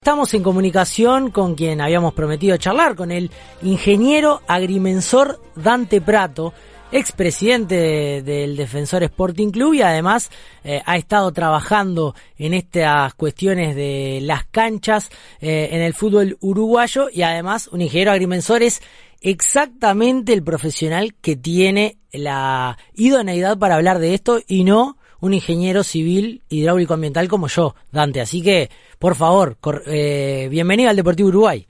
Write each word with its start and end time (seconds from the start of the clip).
Estamos 0.00 0.32
en 0.32 0.44
comunicación 0.44 1.30
con 1.32 1.56
quien 1.56 1.80
habíamos 1.80 2.14
prometido 2.14 2.56
charlar, 2.56 2.94
con 2.94 3.10
el 3.10 3.32
ingeniero 3.62 4.40
agrimensor 4.46 5.40
Dante 5.56 6.00
Prato, 6.00 6.54
expresidente 6.92 8.22
del 8.22 8.56
Defensor 8.56 9.02
Sporting 9.02 9.50
Club 9.50 9.74
y 9.74 9.82
además 9.82 10.30
eh, 10.62 10.80
ha 10.86 10.96
estado 10.96 11.32
trabajando 11.32 12.14
en 12.38 12.54
estas 12.54 13.12
cuestiones 13.14 13.74
de 13.74 14.20
las 14.22 14.46
canchas 14.46 15.10
eh, 15.40 15.70
en 15.72 15.82
el 15.82 15.94
fútbol 15.94 16.38
uruguayo 16.40 17.08
y 17.12 17.22
además 17.22 17.66
un 17.66 17.82
ingeniero 17.82 18.12
agrimensor 18.12 18.62
es 18.62 18.80
exactamente 19.20 20.32
el 20.32 20.44
profesional 20.44 21.16
que 21.20 21.34
tiene 21.34 21.98
la 22.12 22.78
idoneidad 22.94 23.58
para 23.58 23.74
hablar 23.74 23.98
de 23.98 24.14
esto 24.14 24.40
y 24.46 24.62
no 24.62 24.96
un 25.20 25.34
ingeniero 25.34 25.82
civil 25.82 26.42
hidráulico 26.48 26.94
ambiental 26.94 27.28
como 27.28 27.48
yo, 27.48 27.74
Dante. 27.92 28.20
Así 28.20 28.42
que, 28.42 28.70
por 28.98 29.14
favor, 29.14 29.56
eh, 29.86 30.48
bienvenido 30.50 30.90
al 30.90 30.96
Deportivo 30.96 31.28
Uruguay. 31.28 31.66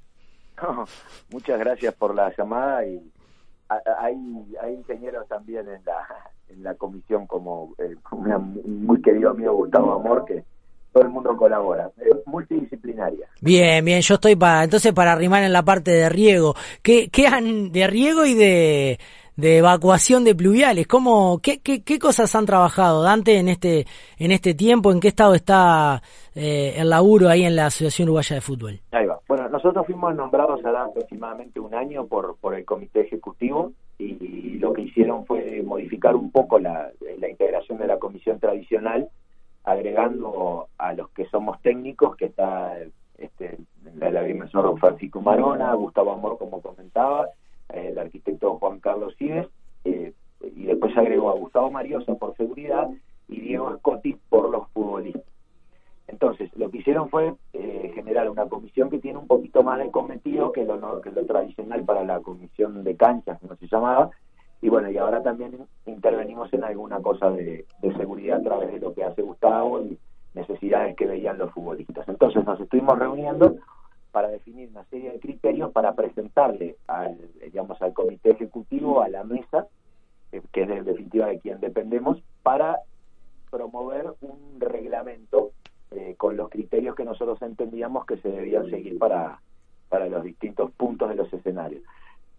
muchas 1.30 1.58
gracias 1.58 1.94
por 1.94 2.14
la 2.14 2.32
llamada 2.36 2.84
y 2.86 3.00
hay, 3.68 4.16
hay 4.62 4.74
ingenieros 4.74 5.28
también 5.28 5.68
en 5.68 5.84
la, 5.84 6.06
en 6.48 6.62
la 6.62 6.74
comisión 6.74 7.26
como, 7.26 7.74
eh, 7.78 7.94
un 8.12 8.84
muy 8.86 9.00
querido 9.02 9.30
amigo 9.30 9.54
Gustavo 9.54 9.92
Amor 9.92 10.24
que 10.26 10.42
todo 10.92 11.04
el 11.04 11.10
mundo 11.10 11.36
colabora, 11.36 11.90
es 11.98 12.16
multidisciplinaria. 12.26 13.28
Bien, 13.42 13.84
bien, 13.84 14.00
yo 14.00 14.14
estoy 14.14 14.36
para 14.36 14.64
entonces 14.64 14.92
para 14.94 15.12
arrimar 15.12 15.42
en 15.42 15.52
la 15.52 15.62
parte 15.62 15.90
de 15.90 16.08
riego. 16.08 16.54
¿Qué, 16.82 17.10
qué 17.10 17.26
han 17.26 17.70
de 17.72 17.86
riego 17.86 18.24
y 18.24 18.34
de 18.34 18.98
de 19.38 19.58
evacuación 19.58 20.24
de 20.24 20.34
pluviales. 20.34 20.88
¿Cómo, 20.88 21.38
qué, 21.40 21.60
qué, 21.60 21.84
qué, 21.84 22.00
cosas 22.00 22.34
han 22.34 22.44
trabajado, 22.44 23.04
Dante, 23.04 23.38
en 23.38 23.48
este, 23.48 23.86
en 24.18 24.32
este 24.32 24.52
tiempo? 24.52 24.90
¿En 24.90 24.98
qué 24.98 25.08
estado 25.08 25.34
está 25.34 26.02
eh, 26.34 26.74
el 26.76 26.90
laburo 26.90 27.28
ahí 27.28 27.44
en 27.44 27.54
la 27.54 27.66
Asociación 27.66 28.08
Uruguaya 28.08 28.34
de 28.34 28.40
Fútbol? 28.40 28.80
Ahí 28.90 29.06
va. 29.06 29.20
Bueno, 29.28 29.48
nosotros 29.48 29.86
fuimos 29.86 30.12
nombrados 30.16 30.58
hace 30.64 30.76
aproximadamente 30.76 31.60
un 31.60 31.72
año 31.72 32.06
por, 32.06 32.36
por 32.38 32.56
el 32.56 32.64
Comité 32.64 33.02
Ejecutivo 33.02 33.70
y 33.96 34.58
lo 34.58 34.72
que 34.72 34.82
hicieron 34.82 35.24
fue 35.24 35.62
modificar 35.64 36.16
un 36.16 36.32
poco 36.32 36.58
la, 36.58 36.90
la 37.18 37.28
integración 37.28 37.78
de 37.78 37.86
la 37.86 37.98
comisión 38.00 38.40
tradicional, 38.40 39.08
agregando 39.62 40.66
a 40.78 40.94
los 40.94 41.10
que 41.10 41.26
somos 41.26 41.62
técnicos, 41.62 42.16
que 42.16 42.24
está 42.24 42.76
este, 43.18 43.56
agrimensor 44.02 44.76
Francisco 44.80 45.20
Marona, 45.20 45.72
Gustavo 45.74 46.12
Amor, 46.12 46.38
como 46.38 46.60
comentaba, 46.60 47.28
el 47.68 47.98
arquitecto 47.98 48.58
Juan 48.58 48.80
Carlos 48.80 49.14
Cides, 49.18 49.46
eh, 49.84 50.12
y 50.40 50.64
después 50.64 50.96
agregó 50.96 51.30
a 51.30 51.34
Gustavo 51.34 51.70
Mariosa 51.70 52.14
por 52.14 52.36
seguridad 52.36 52.88
y 53.28 53.40
Diego 53.40 53.76
Scotti 53.78 54.16
por 54.28 54.50
los 54.50 54.68
futbolistas. 54.68 55.24
Entonces, 56.06 56.50
lo 56.56 56.70
que 56.70 56.78
hicieron 56.78 57.10
fue 57.10 57.34
eh, 57.52 57.92
generar 57.94 58.30
una 58.30 58.46
comisión 58.46 58.88
que 58.88 58.98
tiene 58.98 59.18
un 59.18 59.26
poquito 59.26 59.62
más 59.62 59.78
de 59.78 59.90
cometido 59.90 60.52
que 60.52 60.64
lo, 60.64 61.00
que 61.02 61.10
lo 61.10 61.26
tradicional 61.26 61.84
para 61.84 62.04
la 62.04 62.20
comisión 62.20 62.82
de 62.82 62.96
canchas, 62.96 63.38
como 63.40 63.56
se 63.56 63.66
llamaba, 63.66 64.10
y 64.62 64.70
bueno, 64.70 64.90
y 64.90 64.96
ahora 64.96 65.22
también 65.22 65.66
intervenimos 65.86 66.52
en 66.52 66.64
alguna 66.64 67.00
cosa 67.00 67.30
de 67.30 67.66
seguridad 67.96 68.40
a 68.40 68.42
través 68.42 68.72
de 68.72 68.80
lo 68.80 68.94
que 68.94 69.04
hace 69.04 69.22
Gustavo 69.22 69.82
y 69.82 69.98
necesidades 70.34 70.96
que 70.96 71.06
veían 71.06 71.38
los 71.38 71.52
futbolistas. 71.52 72.08
Entonces 72.08 72.44
nos 72.44 72.60
estuvimos 72.60 72.98
reuniendo 72.98 73.56
para 74.18 74.30
definir 74.30 74.68
una 74.70 74.84
serie 74.86 75.12
de 75.12 75.20
criterios 75.20 75.70
para 75.70 75.94
presentarle 75.94 76.74
al, 76.88 77.16
digamos, 77.40 77.80
al 77.80 77.92
comité 77.92 78.32
ejecutivo, 78.32 79.00
a 79.00 79.08
la 79.08 79.22
mesa, 79.22 79.68
eh, 80.32 80.42
que 80.52 80.62
es 80.62 80.70
en 80.70 80.84
definitiva 80.84 81.28
de 81.28 81.38
quien 81.38 81.60
dependemos, 81.60 82.20
para 82.42 82.80
promover 83.48 84.14
un 84.20 84.58
reglamento 84.58 85.52
eh, 85.92 86.16
con 86.18 86.36
los 86.36 86.48
criterios 86.48 86.96
que 86.96 87.04
nosotros 87.04 87.40
entendíamos 87.42 88.06
que 88.06 88.16
se 88.16 88.28
debían 88.28 88.68
seguir 88.70 88.98
para, 88.98 89.40
para 89.88 90.08
los 90.08 90.24
distintos 90.24 90.72
puntos 90.72 91.10
de 91.10 91.14
los 91.14 91.32
escenarios. 91.32 91.84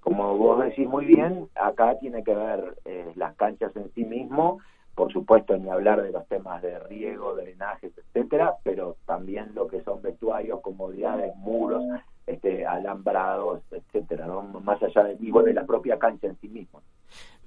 Como 0.02 0.38
vos 0.38 0.62
decís 0.62 0.86
muy 0.86 1.06
bien, 1.06 1.48
acá 1.56 1.98
tiene 1.98 2.26
que 2.26 2.36
ver 2.36 2.76
eh, 2.84 3.14
las 3.16 3.38
canchas 3.38 3.74
en 3.78 3.90
sí 3.94 4.04
mismo, 4.04 4.60
por 5.00 5.14
supuesto 5.14 5.56
ni 5.58 5.70
hablar 5.70 6.04
de 6.04 6.12
los 6.12 6.28
temas 6.28 6.62
de 6.62 6.78
riego, 6.78 7.34
drenajes, 7.34 7.94
etcétera, 7.98 8.56
pero 8.66 8.98
también 9.06 9.50
lo 9.56 9.66
que 9.66 9.82
son 9.84 10.02
vestuarios, 10.02 10.60
comodidades, 10.60 11.34
muros, 11.38 11.82
este, 12.28 12.66
alambrados, 12.66 13.62
etcétera, 13.72 14.28
¿no? 14.28 14.42
más 14.60 14.84
allá 14.84 15.06
de, 15.06 15.18
y 15.22 15.32
de 15.32 15.54
la 15.54 15.66
propia 15.66 15.98
cancha 15.98 16.28
en 16.28 16.38
sí 16.42 16.50
mismo. 16.50 16.82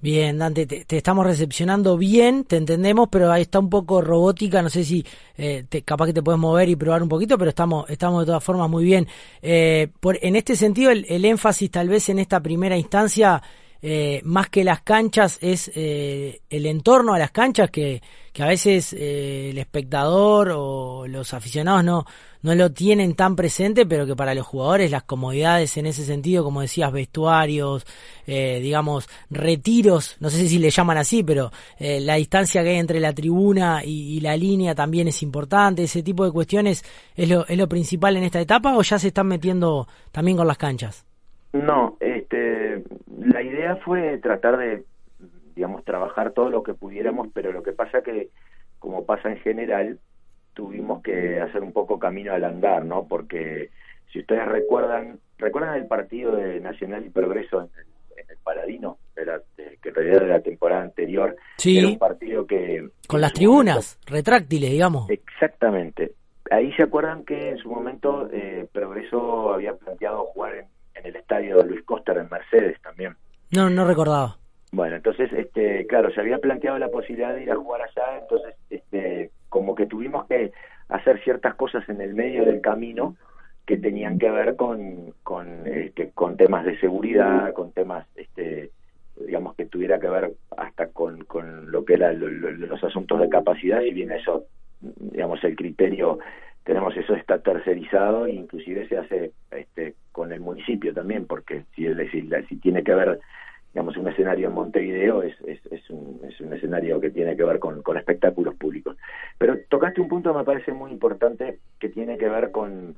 Bien, 0.01 0.39
Dante, 0.39 0.65
te, 0.65 0.97
estamos 0.97 1.27
recepcionando 1.27 1.95
bien, 1.95 2.43
te 2.43 2.57
entendemos, 2.57 3.07
pero 3.11 3.31
ahí 3.31 3.43
está 3.43 3.59
un 3.59 3.69
poco 3.69 4.01
robótica, 4.01 4.63
no 4.63 4.71
sé 4.71 4.83
si 4.83 5.05
eh, 5.37 5.63
te, 5.69 5.83
capaz 5.83 6.07
que 6.07 6.13
te 6.13 6.23
puedes 6.23 6.41
mover 6.41 6.69
y 6.69 6.75
probar 6.75 7.03
un 7.03 7.09
poquito, 7.09 7.37
pero 7.37 7.49
estamos, 7.49 7.87
estamos 7.87 8.21
de 8.21 8.25
todas 8.25 8.43
formas 8.43 8.67
muy 8.67 8.83
bien. 8.83 9.05
Eh, 9.43 9.89
por, 9.99 10.17
en 10.23 10.35
este 10.35 10.55
sentido, 10.55 10.89
el, 10.89 11.05
el 11.07 11.23
énfasis 11.23 11.69
tal 11.69 11.87
vez 11.87 12.09
en 12.09 12.17
esta 12.17 12.39
primera 12.39 12.75
instancia 12.75 13.43
eh, 13.85 14.21
más 14.23 14.47
que 14.47 14.63
las 14.63 14.81
canchas 14.81 15.37
es 15.41 15.69
eh, 15.75 16.39
el 16.49 16.65
entorno 16.67 17.13
a 17.13 17.19
las 17.19 17.31
canchas 17.31 17.69
que, 17.69 18.01
que 18.31 18.41
a 18.41 18.47
veces 18.47 18.93
eh, 18.93 19.49
el 19.49 19.57
espectador 19.57 20.53
o 20.55 21.05
los 21.05 21.33
aficionados 21.33 21.83
no, 21.83 22.05
no 22.43 22.55
lo 22.55 22.71
tienen 22.71 23.13
tan 23.13 23.35
presente, 23.35 23.85
pero 23.85 24.05
que 24.05 24.15
para 24.15 24.33
los 24.35 24.47
jugadores 24.47 24.89
las 24.89 25.03
comodidades 25.03 25.75
en 25.75 25.87
ese 25.87 26.05
sentido, 26.05 26.45
como 26.45 26.61
decías, 26.61 26.93
vestuarios, 26.93 27.85
digamos, 28.25 29.09
retiros, 29.29 30.15
no 30.21 30.29
sé 30.29 30.47
si 30.47 30.59
le 30.59 30.69
llaman 30.69 30.97
así, 30.97 31.21
pero 31.23 31.51
la 31.77 32.15
distancia 32.15 32.63
que 32.63 32.69
hay 32.69 32.77
entre 32.77 33.01
la 33.01 33.13
tribuna 33.13 33.81
y, 33.83 34.17
y, 34.17 34.19
la 34.21 34.37
línea 34.37 34.75
también 34.75 35.09
es 35.09 35.21
importante, 35.23 35.83
ese 35.83 36.03
tipo 36.03 36.23
de 36.23 36.31
cuestiones 36.31 36.85
es 37.15 37.27
lo, 37.29 37.45
es 37.47 37.57
lo 37.57 37.67
principal 37.67 38.15
en 38.15 38.23
esta 38.23 38.39
etapa 38.39 38.77
o 38.77 38.81
ya 38.81 38.97
se 38.97 39.09
están 39.09 39.27
metiendo 39.27 39.87
también 40.11 40.37
con 40.37 40.47
las 40.47 40.57
canchas. 40.57 41.05
No, 41.53 41.97
la 43.25 43.41
idea 43.41 43.75
fue 43.77 44.17
tratar 44.17 44.57
de, 44.57 44.83
digamos, 45.55 45.83
trabajar 45.83 46.31
todo 46.31 46.49
lo 46.49 46.63
que 46.63 46.73
pudiéramos, 46.73 47.27
pero 47.33 47.51
lo 47.51 47.63
que 47.63 47.73
pasa 47.73 48.01
que, 48.01 48.29
como 48.79 49.05
pasa 49.05 49.29
en 49.29 49.37
general, 49.37 49.99
tuvimos 50.53 51.01
que 51.01 51.39
hacer 51.41 51.61
un 51.61 51.73
poco 51.73 51.99
camino 51.99 52.33
al 52.33 52.43
andar, 52.43 52.85
¿no? 52.85 53.07
Porque 53.07 53.69
si 54.11 54.19
ustedes 54.19 54.47
recuerdan, 54.47 55.19
¿recuerdan 55.37 55.75
el 55.75 55.87
partido 55.87 56.35
de 56.35 56.59
Nacional 56.59 57.05
y 57.05 57.09
Progreso 57.09 57.61
en 57.61 57.69
el, 58.29 58.37
Paladino? 58.43 58.97
Era, 59.15 59.41
que 59.55 59.89
en 59.89 59.95
realidad 59.95 60.23
era 60.23 60.37
la 60.37 60.41
temporada 60.41 60.83
anterior. 60.83 61.35
Sí. 61.57 61.79
Era 61.79 61.87
un 61.87 61.97
partido 61.97 62.45
que... 62.45 62.89
Con 63.07 63.21
las 63.21 63.33
tribunas, 63.33 63.99
retráctiles, 64.05 64.69
digamos. 64.69 65.09
Exactamente. 65.09 66.13
Ahí 66.51 66.71
se 66.73 66.83
acuerdan 66.83 67.23
que 67.23 67.49
en 67.49 67.57
su 67.57 67.69
momento 67.69 68.29
eh, 68.31 68.67
Progreso 68.71 69.53
había 69.53 69.73
planteado 69.75 70.25
jugar 70.25 70.55
en 70.55 70.65
en 71.03 71.09
el 71.09 71.15
estadio 71.17 71.63
Luis 71.63 71.83
Costa 71.83 72.13
en 72.13 72.29
Mercedes 72.29 72.81
también. 72.81 73.15
No, 73.51 73.69
no 73.69 73.85
recordaba. 73.85 74.37
Bueno, 74.71 74.95
entonces, 74.95 75.31
este, 75.33 75.85
claro, 75.85 76.11
se 76.11 76.21
había 76.21 76.39
planteado 76.39 76.79
la 76.79 76.89
posibilidad 76.89 77.35
de 77.35 77.43
ir 77.43 77.51
a 77.51 77.55
jugar 77.55 77.81
allá, 77.81 78.19
entonces, 78.19 78.55
este, 78.71 79.29
como 79.49 79.75
que 79.75 79.85
tuvimos 79.85 80.25
que 80.25 80.51
hacer 80.89 81.21
ciertas 81.23 81.53
cosas 81.55 81.87
en 81.89 82.01
el 82.01 82.15
medio 82.15 82.43
del 82.43 82.59
camino 82.59 83.15
que 83.67 83.77
tenían 83.77 84.17
que 84.17 84.31
ver 84.31 84.55
con, 84.55 85.13
con, 85.21 85.67
este, 85.67 86.09
con 86.11 86.37
temas 86.37 86.65
de 86.65 86.79
seguridad, 86.79 87.53
con 87.53 87.71
temas, 87.71 88.07
este, 88.15 88.71
digamos, 89.15 89.55
que 89.55 89.67
tuviera 89.67 89.99
que 89.99 90.09
ver 90.09 90.33
hasta 90.57 90.87
con, 90.87 91.23
con 91.25 91.71
lo 91.71 91.85
que 91.85 91.93
eran 91.93 92.19
los 92.59 92.83
asuntos 92.83 93.19
de 93.19 93.29
capacidad, 93.29 93.79
si 93.81 93.91
bien 93.91 94.11
eso, 94.11 94.45
digamos, 94.81 95.43
el 95.43 95.55
criterio 95.55 96.17
tenemos 96.63 96.95
eso 96.95 97.13
está 97.15 97.39
tercerizado 97.39 98.25
e 98.25 98.33
inclusive 98.33 98.87
se 98.87 98.97
hace 98.97 99.31
municipio 100.53 100.93
también 100.93 101.25
porque 101.25 101.63
si 101.75 101.87
si, 102.47 102.55
tiene 102.57 102.83
que 102.83 102.93
ver 102.93 103.19
digamos 103.73 103.97
un 103.97 104.07
escenario 104.07 104.49
en 104.49 104.53
Montevideo 104.53 105.23
es, 105.23 105.35
es, 105.47 105.59
es, 105.71 105.89
un, 105.89 106.21
es 106.27 106.39
un 106.39 106.53
escenario 106.53 107.01
que 107.01 107.09
tiene 107.09 107.35
que 107.35 107.43
ver 107.43 107.57
con, 107.57 107.81
con 107.81 107.97
espectáculos 107.97 108.55
públicos. 108.55 108.95
Pero 109.37 109.57
tocaste 109.67 109.99
un 109.99 110.07
punto 110.07 110.33
me 110.33 110.43
parece 110.43 110.71
muy 110.73 110.91
importante 110.91 111.59
que 111.79 111.89
tiene 111.89 112.17
que 112.17 112.29
ver 112.29 112.51
con 112.51 112.95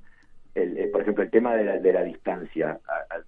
el, 0.54 0.78
eh, 0.78 0.88
por 0.88 1.02
ejemplo 1.02 1.24
el 1.24 1.30
tema 1.30 1.56
de 1.56 1.64
la, 1.64 1.80
de 1.80 1.94
la 1.94 2.04
distancia 2.04 2.80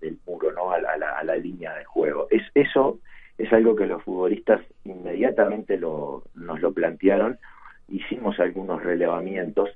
del 0.01 0.17
muro 0.25 0.51
no 0.51 0.71
a 0.71 0.79
la, 0.79 1.17
a 1.17 1.23
la, 1.23 1.35
línea 1.35 1.73
de 1.75 1.85
juego. 1.85 2.27
Es 2.29 2.43
eso 2.53 2.99
es 3.37 3.51
algo 3.53 3.75
que 3.75 3.85
los 3.85 4.03
futbolistas 4.03 4.61
inmediatamente 4.83 5.77
lo, 5.77 6.23
nos 6.35 6.59
lo 6.59 6.73
plantearon. 6.73 7.37
Hicimos 7.87 8.39
algunos 8.39 8.83
relevamientos 8.83 9.69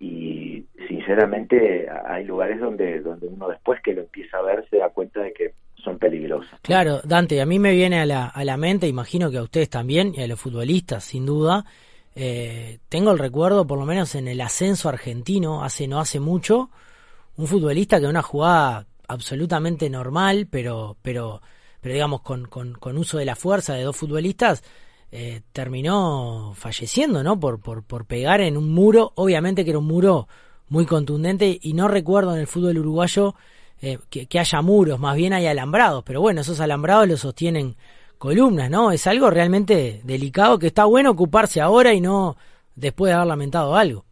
y 0.00 0.64
sinceramente 0.88 1.86
hay 2.06 2.24
lugares 2.24 2.58
donde 2.58 3.00
donde 3.00 3.28
uno 3.28 3.48
después 3.48 3.80
que 3.82 3.92
lo 3.92 4.00
empieza 4.00 4.38
a 4.38 4.42
ver 4.42 4.66
se 4.70 4.78
da 4.78 4.88
cuenta 4.88 5.20
de 5.20 5.32
que 5.32 5.52
son 5.76 5.98
peligrosos. 5.98 6.50
Claro, 6.62 7.00
Dante, 7.04 7.40
a 7.40 7.46
mí 7.46 7.58
me 7.58 7.72
viene 7.72 8.00
a 8.00 8.06
la, 8.06 8.26
a 8.26 8.44
la 8.44 8.56
mente, 8.56 8.86
imagino 8.88 9.30
que 9.30 9.38
a 9.38 9.42
ustedes 9.42 9.70
también 9.70 10.12
y 10.14 10.22
a 10.22 10.26
los 10.26 10.40
futbolistas, 10.40 11.04
sin 11.04 11.26
duda. 11.26 11.64
Eh, 12.14 12.78
tengo 12.88 13.12
el 13.12 13.18
recuerdo, 13.18 13.66
por 13.66 13.78
lo 13.78 13.86
menos 13.86 14.14
en 14.14 14.28
el 14.28 14.40
ascenso 14.40 14.88
argentino, 14.88 15.62
hace 15.62 15.86
no 15.86 16.00
hace 16.00 16.20
mucho, 16.20 16.70
un 17.36 17.46
futbolista 17.46 18.00
que 18.00 18.06
una 18.06 18.22
jugada 18.22 18.86
absolutamente 19.08 19.88
normal, 19.88 20.48
pero, 20.50 20.96
pero, 21.02 21.40
pero 21.80 21.94
digamos 21.94 22.22
con, 22.22 22.46
con, 22.46 22.74
con 22.74 22.98
uso 22.98 23.18
de 23.18 23.24
la 23.24 23.36
fuerza 23.36 23.74
de 23.74 23.84
dos 23.84 23.96
futbolistas, 23.96 24.62
eh, 25.12 25.42
terminó 25.52 26.52
falleciendo, 26.54 27.22
¿no? 27.22 27.38
Por, 27.38 27.60
por, 27.60 27.82
por 27.82 28.06
pegar 28.06 28.40
en 28.40 28.56
un 28.56 28.72
muro, 28.72 29.12
obviamente 29.16 29.64
que 29.64 29.70
era 29.70 29.78
un 29.78 29.86
muro 29.86 30.28
muy 30.68 30.86
contundente 30.86 31.58
y 31.60 31.74
no 31.74 31.88
recuerdo 31.88 32.34
en 32.34 32.40
el 32.40 32.46
fútbol 32.46 32.78
uruguayo 32.78 33.34
eh, 33.82 33.98
que, 34.08 34.38
haya 34.38 34.62
muros, 34.62 35.00
más 35.00 35.16
bien 35.16 35.32
hay 35.32 35.46
alambrados, 35.46 36.04
pero 36.04 36.20
bueno, 36.20 36.42
esos 36.42 36.60
alambrados 36.60 37.08
los 37.08 37.20
sostienen 37.20 37.74
columnas, 38.18 38.70
¿no? 38.70 38.92
Es 38.92 39.06
algo 39.06 39.30
realmente 39.30 40.00
delicado 40.04 40.58
que 40.58 40.66
está 40.66 40.84
bueno 40.84 41.10
ocuparse 41.10 41.60
ahora 41.60 41.92
y 41.94 42.00
no 42.00 42.36
después 42.76 43.10
de 43.10 43.14
haber 43.14 43.26
lamentado 43.26 43.74
algo. 43.74 44.04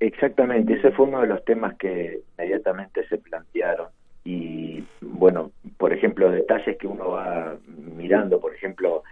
Exactamente, 0.00 0.74
ese 0.74 0.90
fue 0.92 1.06
uno 1.06 1.20
de 1.20 1.26
los 1.26 1.44
temas 1.44 1.76
que 1.76 2.20
inmediatamente 2.38 3.06
se 3.08 3.18
plantearon 3.18 3.88
y 4.24 4.84
bueno, 5.00 5.50
por 5.76 5.92
ejemplo, 5.92 6.30
detalles 6.30 6.78
que 6.78 6.86
uno 6.86 7.10
va 7.10 7.56
mirando, 7.66 8.40
por 8.40 8.54
ejemplo, 8.54 9.02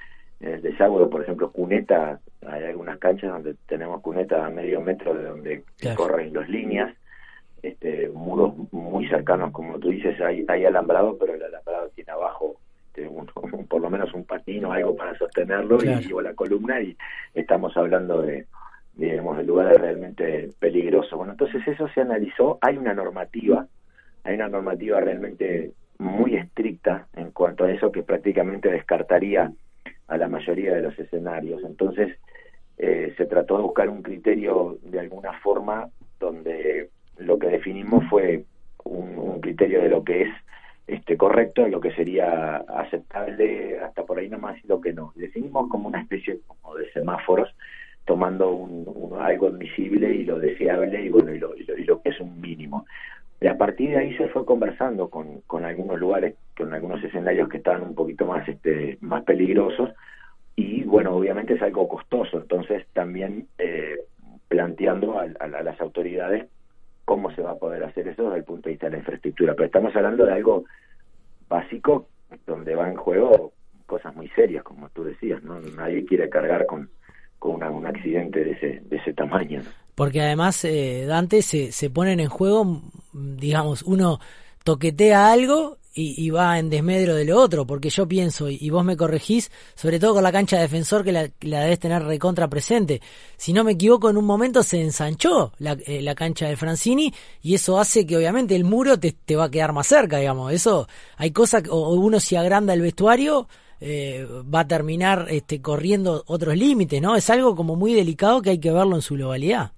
en 0.41 0.55
el 0.55 0.63
desagüe, 0.63 1.07
por 1.09 1.23
ejemplo, 1.23 1.51
cuneta, 1.53 2.19
hay 2.47 2.65
algunas 2.65 2.99
canchas 2.99 3.33
donde 3.33 3.55
tenemos 3.67 4.01
cuneta 4.01 4.47
a 4.47 4.51
medio 4.51 4.81
metro 4.81 5.15
de 5.15 5.25
donde 5.25 5.65
corren 5.97 6.33
las 6.33 6.49
líneas, 6.49 6.95
este, 7.63 8.09
muros 8.09 8.55
muy 8.73 9.07
cercanos, 9.09 9.53
como 9.53 9.79
tú 9.79 9.91
dices, 9.91 10.19
hay, 10.21 10.45
hay 10.49 10.65
alambrado, 10.65 11.19
pero 11.19 11.35
el 11.35 11.43
alambrado 11.43 11.91
tiene 11.91 12.13
abajo 12.13 12.57
este, 12.95 13.09
por 13.69 13.81
lo 13.81 13.91
menos 13.91 14.13
un 14.15 14.25
patino, 14.25 14.73
algo 14.73 14.97
para 14.97 15.17
sostenerlo 15.17 15.79
y 15.83 15.87
llevo 15.87 16.23
la 16.23 16.35
columna 16.35 16.81
y 16.81 16.97
estamos 17.35 17.77
hablando 17.77 18.23
de, 18.23 18.47
digamos, 18.95 19.37
de 19.37 19.45
lugares 19.45 19.81
realmente 19.81 20.51
peligrosos. 20.59 21.17
Bueno, 21.17 21.33
entonces 21.33 21.67
eso 21.67 21.89
se 21.89 22.01
analizó, 22.01 22.59
hay 22.61 22.77
una 22.77 22.95
normativa, 22.95 23.67
hay 24.25 24.35
una 24.35 24.49
normativa 24.49 25.01
realmente 25.01 25.73
muy 25.99 26.35
estricta 26.37 27.07
en 27.15 27.31
cuanto 27.31 27.65
a 27.65 27.71
eso 27.71 27.93
que 27.93 28.03
prácticamente 28.03 28.71
descartaría 28.71 29.53
a 30.11 30.19
la 30.19 30.29
mayoría 30.29 30.75
de 30.75 30.83
los 30.83 30.99
escenarios. 30.99 31.63
Entonces, 31.65 32.19
eh, 32.77 33.15
se 33.17 33.27
trató 33.27 33.57
de 33.57 33.63
buscar 33.63 33.89
un 33.89 34.03
criterio 34.03 34.79
de 34.83 35.01
alguna 35.01 35.33
forma 35.41 35.89
donde 36.19 36.91
lo 37.19 37.39
que 37.39 37.47
definimos 37.49 38.05
fue 38.11 38.45
un, 38.85 39.41
criterio 39.41 39.83
de 39.83 39.89
lo 39.89 40.05
que 40.05 40.23
es 40.23 40.29
este 40.87 41.17
correcto, 41.17 41.67
lo 41.67 41.81
que 41.81 41.93
sería 41.93 42.57
aceptable 42.57 43.79
hasta 43.81 44.05
por 44.05 44.19
ahí 44.19 44.29
nomás 44.29 44.63
y 44.63 44.67
lo 44.67 44.81
que 44.81 44.93
no. 44.93 45.13
Definimos 45.15 45.69
como 45.71 45.89
una 45.89 46.01
especie 46.01 46.41
como 46.47 46.75
de 46.75 46.91
semáforos, 46.93 47.55
tomando 48.05 48.51
un, 48.51 49.17
algo 49.21 49.47
admisible 49.49 50.13
y 50.15 50.25
lo 50.25 50.39
deseable 50.39 51.03
y 51.03 51.09
bueno 51.09 51.35
y 51.35 51.39
lo, 51.39 51.57
y 51.57 51.85
lo, 51.85 52.03
que 52.03 52.11
es 52.11 52.21
un 52.21 52.41
mínimo. 52.41 52.87
Y 53.41 53.47
a 53.47 53.57
partir 53.57 53.91
de 53.91 53.99
ahí 53.99 54.17
se 54.17 54.29
fue 54.29 54.45
conversando 54.45 55.09
con, 55.09 55.41
con 55.47 55.65
algunos 55.65 55.99
lugares, 55.99 56.35
con 56.57 56.75
algunos 56.75 57.03
escenarios 57.03 57.49
que 57.49 57.59
estaban 57.59 57.83
un 57.83 57.95
poquito 57.95 58.27
más, 58.27 58.47
este, 58.49 58.99
más 59.01 59.23
peligrosos 59.25 59.91
y 60.57 60.83
bueno, 60.85 61.15
obviamente 61.15 61.55
es 61.55 61.63
algo 61.63 61.89
costoso, 61.89 62.39
entonces 62.39 62.87
también 62.93 63.47
eh, 63.59 63.97
planteando 64.49 65.19
a, 65.19 65.27
las 65.47 65.81
autoridades 65.81 66.49
cómo 67.05 67.31
se 67.35 67.43
va 67.43 67.53
a 67.53 67.59
poder 67.59 67.83
hacer 67.85 68.09
eso 68.09 68.25
desde 68.25 68.39
el 68.39 68.45
punto 68.45 68.69
de 68.69 68.73
vista 68.73 68.87
de 68.87 68.93
la 68.93 68.99
infraestructura. 68.99 69.55
Pero 69.55 69.67
estamos 69.67 69.95
hablando 69.97 70.27
de 70.27 70.33
algo 70.33 70.65
básico 71.49 72.07
donde 72.47 72.75
va 72.75 72.89
en 72.89 72.97
juego 72.97 73.53
cosas 73.87 74.15
muy 74.15 74.29
serias, 74.29 74.63
como 74.63 74.89
tú 74.91 75.03
decías, 75.03 75.43
¿no? 75.43 75.61
Nadie 75.61 76.05
quiere 76.05 76.29
cargar 76.29 76.67
con, 76.67 76.91
con 77.39 77.63
un 77.63 77.87
accidente 77.87 78.45
de 78.45 78.53
ese, 78.53 78.83
de 78.85 78.97
ese 78.97 79.13
tamaño. 79.15 79.63
Porque 79.97 80.21
además, 80.21 80.65
eh, 80.65 81.05
Dante, 81.07 81.43
se, 81.43 81.73
se 81.73 81.91
ponen 81.91 82.21
en 82.21 82.29
juego, 82.29 82.83
digamos, 83.13 83.83
uno 83.83 84.21
toquetea 84.63 85.33
algo 85.33 85.79
y, 85.93 86.31
va 86.31 86.59
en 86.59 86.71
desmedro 86.71 87.15
de 87.15 87.25
lo 87.25 87.39
otro, 87.41 87.67
porque 87.67 87.91
yo 87.91 88.07
pienso, 88.07 88.49
y, 88.49 88.71
vos 88.71 88.85
me 88.85 88.97
corregís, 88.97 89.51
sobre 89.75 89.99
todo 89.99 90.15
con 90.15 90.23
la 90.23 90.33
cancha 90.33 90.57
de 90.57 90.63
defensor 90.63 91.03
que 91.03 91.13
la, 91.13 91.29
la, 91.41 91.63
debes 91.63 91.81
tener 91.81 92.03
recontra 92.05 92.49
presente. 92.49 93.01
Si 93.37 93.53
no 93.53 93.65
me 93.65 93.73
equivoco, 93.73 94.09
en 94.09 94.17
un 94.17 94.25
momento 94.25 94.63
se 94.63 94.81
ensanchó 94.81 95.53
la, 95.59 95.73
eh, 95.87 96.01
la 96.03 96.15
cancha 96.15 96.49
de 96.49 96.57
Francini 96.57 97.13
y 97.43 97.55
eso 97.55 97.79
hace 97.79 98.07
que 98.07 98.17
obviamente 98.17 98.55
el 98.55 98.65
muro 98.65 98.99
te, 98.99 99.13
te, 99.13 99.37
va 99.37 99.45
a 99.45 99.51
quedar 99.51 99.73
más 99.73 99.89
cerca, 99.89 100.19
digamos. 100.19 100.53
Eso, 100.53 100.87
hay 101.17 101.33
cosas, 101.33 101.65
o 101.69 101.95
uno 101.95 102.21
si 102.21 102.37
agranda 102.37 102.73
el 102.73 102.83
vestuario, 102.83 103.49
eh, 103.81 104.27
va 104.55 104.61
a 104.61 104.69
terminar 104.69 105.27
este, 105.31 105.61
corriendo 105.61 106.23
otros 106.27 106.57
límites, 106.57 107.01
¿no? 107.01 107.17
Es 107.17 107.31
algo 107.31 107.57
como 107.57 107.77
muy 107.77 107.95
delicado 107.95 108.43
que 108.43 108.51
hay 108.51 108.59
que 108.59 108.71
verlo 108.71 108.95
en 108.95 109.03
su 109.03 109.15
globalidad. 109.15 109.73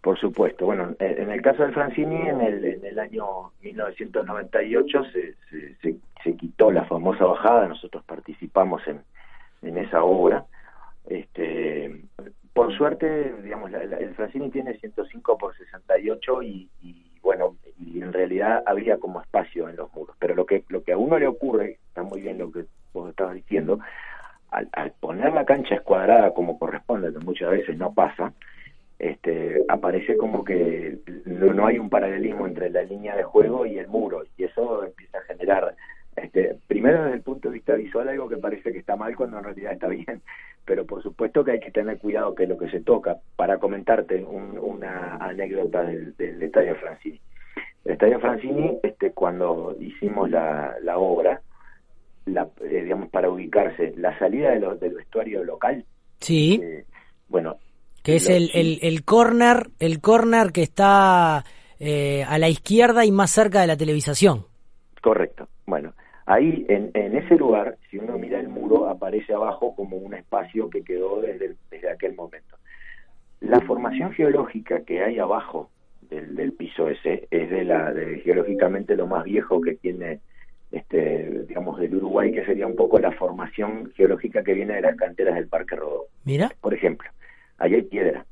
Por 0.00 0.18
supuesto. 0.18 0.64
Bueno, 0.66 0.94
en 1.00 1.30
el 1.30 1.42
caso 1.42 1.64
del 1.64 1.74
Francini, 1.74 2.28
en 2.28 2.40
el, 2.40 2.64
en 2.64 2.84
el 2.84 2.98
año 2.98 3.50
1998 3.62 5.04
se, 5.12 5.34
se, 5.82 5.96
se, 6.22 6.36
quitó 6.36 6.70
la 6.70 6.84
famosa 6.84 7.24
bajada, 7.24 7.66
nosotros 7.66 8.04
participamos 8.04 8.86
en, 8.86 9.00
en 9.62 9.76
esa 9.78 10.04
obra. 10.04 10.44
Este, 11.06 12.02
por 12.52 12.76
suerte, 12.76 13.34
digamos, 13.42 13.72
el 13.72 14.14
Francini 14.14 14.50
tiene 14.50 14.78
105 14.78 15.36
por 15.36 15.56
68 15.56 16.42
y, 16.42 16.68
y 16.80 17.08
bueno, 17.22 17.56
y 17.78 18.00
en 18.00 18.12
realidad 18.12 18.62
había 18.66 18.98
como 18.98 19.20
espacio 19.20 19.68
en 19.68 19.76
los 19.76 19.92
muros. 19.94 20.16
Pero 20.20 20.34
lo 20.34 20.46
que, 20.46 20.64
lo 20.68 20.82
que 20.84 20.92
a 20.92 20.98
uno 20.98 21.18
le 21.18 21.26
ocurre, 21.26 21.78
está 21.88 22.02
muy 22.02 22.20
bien 22.20 22.38
lo 22.38 22.52
que 22.52 22.64
vos 22.92 23.10
estabas 23.10 23.34
diciendo, 23.34 23.80
al, 24.50 24.68
al 24.72 24.92
poner 24.92 25.32
la 25.32 25.44
cancha 25.44 25.74
escuadrada 25.74 26.32
como 26.34 26.58
corresponde, 26.58 27.12
que 27.12 27.18
muchas 27.18 27.50
veces 27.50 27.76
no 27.76 27.92
pasa, 27.92 28.32
este, 28.98 29.62
aparece 29.68 30.16
como 30.16 30.44
que 30.44 30.98
no, 31.24 31.66
hay 31.66 31.78
un 31.78 31.88
paralelismo 31.88 32.46
entre 32.46 32.70
la 32.70 32.82
línea 32.82 33.16
de 33.16 33.22
juego 33.22 33.64
y 33.64 33.78
el 33.78 33.88
muro 33.88 34.24
y 34.36 34.44
eso 34.44 34.84
empieza 34.84 35.18
a 35.18 35.22
generar 35.22 35.74
este, 36.16 36.56
primero 36.66 37.04
desde 37.04 37.16
el 37.16 37.22
punto 37.22 37.48
de 37.48 37.54
vista 37.54 37.74
visual 37.74 38.08
algo 38.08 38.28
que 38.28 38.38
parece 38.38 38.72
que 38.72 38.78
está 38.78 38.96
mal 38.96 39.14
cuando 39.14 39.38
en 39.38 39.44
realidad 39.44 39.72
está 39.72 39.86
bien 39.88 40.22
pero 40.68 40.84
por 40.84 41.02
supuesto 41.02 41.42
que 41.42 41.52
hay 41.52 41.60
que 41.60 41.70
tener 41.70 41.98
cuidado 41.98 42.34
que 42.34 42.46
lo 42.46 42.58
que 42.58 42.68
se 42.68 42.80
toca. 42.80 43.16
Para 43.36 43.58
comentarte 43.58 44.22
una 44.22 45.16
anécdota 45.16 45.82
del, 45.82 46.14
Estadio 46.42 46.76
Francini. 46.76 47.18
El 47.86 47.92
Estadio 47.92 48.20
Francini 48.20 48.78
este 48.82 49.12
cuando 49.12 49.74
hicimos 49.80 50.30
la, 50.30 50.76
la 50.82 50.98
obra 50.98 51.40
la, 52.26 52.46
eh, 52.60 52.82
digamos 52.82 53.08
para 53.08 53.30
ubicarse 53.30 53.94
la 53.96 54.18
salida 54.18 54.50
de 54.50 54.60
del 54.76 54.94
vestuario 54.96 55.42
local 55.42 55.82
sí. 56.20 56.60
eh, 56.62 56.84
bueno 57.28 57.56
que 58.02 58.16
es 58.16 58.28
el, 58.28 58.50
el, 58.54 58.78
el 58.82 59.04
corner, 59.04 59.68
el 59.80 60.00
corner 60.00 60.52
que 60.52 60.62
está 60.62 61.44
eh, 61.78 62.24
a 62.24 62.38
la 62.38 62.48
izquierda 62.48 63.04
y 63.04 63.12
más 63.12 63.30
cerca 63.30 63.60
de 63.60 63.66
la 63.66 63.76
televisación. 63.76 64.46
Correcto. 65.00 65.48
Bueno, 65.66 65.92
ahí 66.26 66.66
en, 66.68 66.90
en 66.94 67.16
ese 67.16 67.36
lugar, 67.36 67.76
si 67.90 67.98
uno 67.98 68.18
mira 68.18 68.40
el 68.40 68.48
muro, 68.48 68.88
aparece 68.88 69.32
abajo 69.34 69.74
como 69.74 69.96
un 69.96 70.14
espacio 70.14 70.68
que 70.70 70.82
quedó 70.82 71.20
desde, 71.20 71.54
desde 71.70 71.90
aquel 71.90 72.14
momento. 72.14 72.56
La 73.40 73.60
formación 73.60 74.12
geológica 74.12 74.80
que 74.80 75.02
hay 75.02 75.18
abajo 75.18 75.70
del, 76.10 76.34
del 76.34 76.52
piso 76.52 76.88
ese 76.88 77.28
es 77.30 77.50
de 77.50 77.64
la 77.64 77.92
de, 77.92 78.20
geológicamente 78.20 78.96
lo 78.96 79.06
más 79.06 79.24
viejo 79.24 79.60
que 79.60 79.74
tiene 79.74 80.20
este 80.72 81.44
digamos 81.46 81.78
del 81.78 81.94
Uruguay 81.94 82.32
que 82.32 82.44
sería 82.44 82.66
un 82.66 82.76
poco 82.76 82.98
la 82.98 83.12
formación 83.12 83.90
geológica 83.94 84.42
que 84.42 84.54
viene 84.54 84.74
de 84.74 84.82
las 84.82 84.96
canteras 84.96 85.34
del 85.36 85.48
Parque 85.48 85.76
Rodó. 85.76 86.06
Mira. 86.24 86.50
Por 86.60 86.74
ejemplo, 86.74 87.08
ahí 87.58 87.74
hay 87.74 87.82
piedra. 87.82 88.24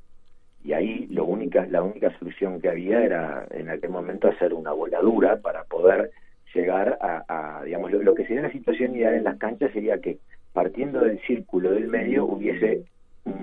Y 0.64 0.72
ahí 0.72 1.06
lo 1.10 1.24
única, 1.24 1.64
la 1.66 1.82
única 1.82 2.16
solución 2.18 2.60
que 2.60 2.68
había 2.68 3.04
era 3.04 3.46
en 3.50 3.70
aquel 3.70 3.90
momento 3.90 4.28
hacer 4.28 4.52
una 4.52 4.72
voladura 4.72 5.36
para 5.36 5.64
poder 5.64 6.10
llegar 6.54 6.98
a, 7.00 7.62
digamos, 7.64 7.92
lo, 7.92 8.14
que 8.14 8.26
sería 8.26 8.42
la 8.42 8.50
situación 8.50 8.96
ideal 8.96 9.14
en 9.14 9.24
las 9.24 9.38
canchas 9.38 9.70
sería 9.72 10.00
que 10.00 10.18
partiendo 10.52 11.00
del 11.00 11.20
círculo 11.20 11.70
del 11.70 11.88
medio 11.88 12.24
hubiese 12.24 12.84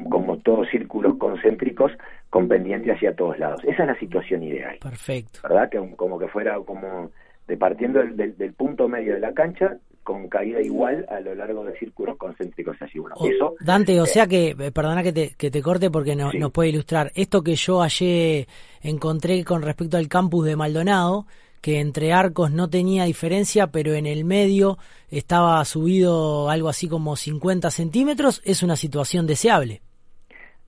como 0.09 0.37
todos 0.37 0.67
círculos 0.69 1.17
concéntricos 1.17 1.91
con 2.29 2.47
pendiente 2.47 2.91
hacia 2.91 3.15
todos 3.15 3.37
lados. 3.37 3.61
Esa 3.63 3.83
es 3.83 3.87
la 3.87 3.99
situación 3.99 4.43
ideal. 4.43 4.77
Perfecto. 4.81 5.39
¿Verdad? 5.43 5.69
Que 5.69 5.95
como 5.95 6.17
que 6.17 6.27
fuera 6.27 6.57
como 6.65 7.11
de 7.47 7.57
partiendo 7.57 7.99
del, 7.99 8.37
del 8.37 8.53
punto 8.53 8.87
medio 8.87 9.13
de 9.13 9.19
la 9.19 9.33
cancha, 9.33 9.77
con 10.03 10.27
caída 10.27 10.61
igual 10.61 11.05
a 11.09 11.19
lo 11.19 11.33
largo 11.33 11.63
de 11.63 11.77
círculos 11.77 12.17
concéntricos 12.17 12.79
así 12.81 12.99
uno. 12.99 13.15
Eso, 13.23 13.55
Dante, 13.59 13.99
o 13.99 14.03
eh, 14.03 14.07
sea 14.07 14.27
que, 14.27 14.49
eh, 14.49 14.71
perdona 14.71 15.01
que 15.01 15.13
te, 15.13 15.33
que 15.37 15.49
te 15.49 15.61
corte 15.61 15.89
porque 15.89 16.15
no, 16.15 16.31
nos 16.33 16.51
puede 16.51 16.69
ilustrar, 16.69 17.11
esto 17.15 17.41
que 17.41 17.55
yo 17.55 17.81
ayer 17.81 18.47
encontré 18.81 19.43
con 19.43 19.61
respecto 19.61 19.97
al 19.97 20.07
campus 20.07 20.45
de 20.45 20.55
Maldonado, 20.55 21.25
que 21.61 21.79
entre 21.79 22.11
arcos 22.11 22.51
no 22.51 22.69
tenía 22.69 23.05
diferencia, 23.05 23.67
pero 23.67 23.93
en 23.93 24.05
el 24.05 24.25
medio 24.25 24.77
estaba 25.09 25.63
subido 25.63 26.49
algo 26.49 26.67
así 26.67 26.89
como 26.89 27.15
50 27.15 27.71
centímetros, 27.71 28.41
es 28.43 28.63
una 28.63 28.75
situación 28.75 29.25
deseable. 29.25 29.81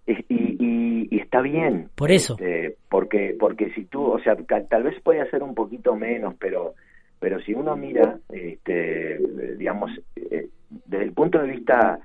Y, 0.07 0.15
y, 1.09 1.19
está 1.19 1.41
bien. 1.41 1.89
Por 1.95 2.11
eso. 2.11 2.37
Este, 2.39 2.77
porque, 2.89 3.35
porque 3.37 3.71
si 3.73 3.83
tú, 3.85 4.05
o 4.05 4.19
sea, 4.19 4.37
tal 4.69 4.83
vez 4.83 5.01
puede 5.01 5.29
ser 5.29 5.43
un 5.43 5.53
poquito 5.53 5.95
menos, 5.95 6.35
pero, 6.39 6.75
pero 7.19 7.39
si 7.41 7.53
uno 7.53 7.75
mira, 7.75 8.19
este, 8.29 9.19
digamos, 9.57 9.91
eh, 10.15 10.49
desde 10.85 11.03
el 11.03 11.13
punto 11.13 11.39
de 11.39 11.47
vista 11.47 11.99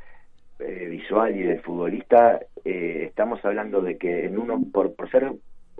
eh, 0.59 0.87
visual 0.90 1.35
y 1.37 1.43
del 1.43 1.61
futbolista, 1.61 2.40
eh, 2.64 3.05
estamos 3.09 3.43
hablando 3.45 3.81
de 3.81 3.97
que 3.97 4.26
en 4.26 4.38
uno, 4.38 4.62
por, 4.73 4.95
por 4.95 5.11
ser 5.11 5.33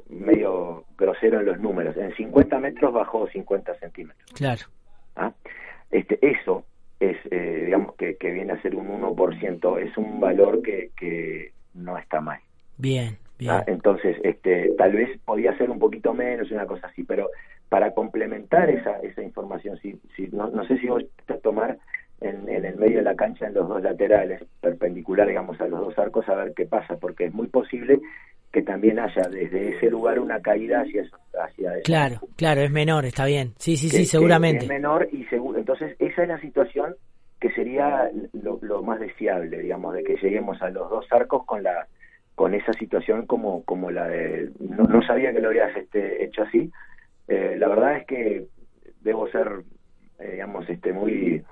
medio 0.09 0.85
grosero 0.97 1.41
en 1.41 1.47
los 1.47 1.61
números, 1.61 1.97
en 1.97 2.15
50 2.15 2.59
metros 2.59 2.93
bajó 2.93 3.29
50 3.29 3.75
centímetros. 3.75 4.31
Claro. 4.33 4.63
¿Ah? 5.17 5.33
Este, 5.91 6.19
eso 6.23 6.65
es, 6.99 7.17
eh, 7.31 7.65
digamos, 7.67 7.95
que, 7.97 8.17
que, 8.17 8.31
viene 8.31 8.53
a 8.53 8.63
ser 8.63 8.75
un 8.75 8.89
1%, 8.89 9.79
es 9.83 9.97
un 9.97 10.21
valor 10.21 10.63
que, 10.63 10.91
que 10.97 11.53
no 11.75 11.99
está 11.99 12.21
mal. 12.21 12.41
Bien, 12.79 13.19
bien. 13.39 13.53
¿Ah? 13.53 13.65
Entonces, 13.67 14.17
este, 14.23 14.73
tal 14.79 14.93
vez 14.93 15.19
podía 15.25 15.57
ser 15.59 15.71
un 15.71 15.79
poquito 15.79 16.15
menos, 16.15 16.51
una 16.51 16.67
cosa 16.67 16.87
así, 16.87 17.05
pero 17.05 17.29
para 17.71 17.93
complementar 17.93 18.69
esa, 18.69 18.99
esa 18.99 19.23
información, 19.23 19.79
si, 19.79 19.99
si, 20.17 20.27
no, 20.33 20.51
no 20.51 20.67
sé 20.67 20.77
si 20.79 20.89
vos 20.89 21.05
te 21.25 21.35
tomar 21.39 21.79
en, 22.21 22.47
en, 22.49 22.65
el 22.65 22.77
medio 22.77 22.99
de 22.99 23.05
la 23.05 23.15
cancha, 23.15 23.47
en 23.47 23.55
los 23.55 23.69
dos 23.69 23.81
laterales, 23.81 24.43
perpendicular, 24.61 25.27
digamos, 25.27 25.59
a 25.61 25.69
los 25.69 25.81
dos 25.81 25.99
arcos, 25.99 26.29
a 26.29 26.35
ver 26.35 26.53
qué 26.55 26.67
pasa, 26.67 26.97
porque 26.97 27.27
es 27.27 27.33
muy 27.33 27.47
posible 27.47 28.01
que 28.53 28.63
también 28.63 28.99
haya 28.99 29.23
desde 29.31 29.77
ese 29.77 29.89
lugar 29.89 30.19
una 30.19 30.41
caída 30.41 30.81
hacia 30.81 31.05
hacia 31.41 31.81
claro 31.85 32.19
claro 32.35 32.63
es 32.63 32.71
menor 32.73 33.05
está 33.05 33.25
bien. 33.25 33.53
Sí 33.59 33.77
sí 33.77 33.89
sí 33.89 34.05
seguramente. 34.05 34.65
es 34.65 34.69
menor 34.69 35.09
y 35.13 35.25
seguro 35.27 35.57
entonces 35.57 35.95
esa 36.01 36.23
es 36.23 36.29
la 36.29 36.41
situación 36.41 36.97
que 37.41 37.53
sería 37.53 38.11
lo, 38.33 38.59
lo, 38.63 38.83
más 38.83 38.99
deseable 38.99 39.61
digamos 39.61 39.95
de 39.95 40.03
que 40.03 40.17
lleguemos 40.17 40.61
a 40.63 40.71
los 40.71 40.91
dos 40.91 41.07
arcos 41.13 41.47
con 41.47 41.63
la 41.63 41.87
con 42.35 42.55
esa 42.55 42.73
situación 42.73 43.27
como 43.27 43.63
como 43.65 43.93
la 43.93 44.09
de 44.09 44.51
no, 44.59 44.83
no 44.83 45.01
sabía 45.07 45.33
que 45.33 45.41
lo 45.41 45.51
habías 45.51 45.77
este 45.77 46.25
hecho 46.25 46.43
así 46.43 46.73
eh, 47.31 47.57
la 47.59 47.69
verdad 47.69 47.97
es 47.97 48.07
que 48.07 48.47
debo 49.01 49.29
ser 49.29 49.63
eh, 50.19 50.33
digamos 50.33 50.69
este 50.69 50.93
muy 50.93 51.43